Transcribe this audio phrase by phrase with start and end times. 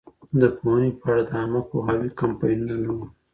[0.41, 3.05] د پوهنې په اړه د عامه پوهاوي کمپاینونه نه وو.